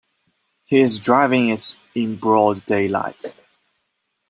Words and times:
He 0.65 0.79
is 0.79 0.97
driving 0.97 1.49
it 1.49 1.77
in 1.93 2.15
broad 2.15 2.65
daylight. 2.65 3.35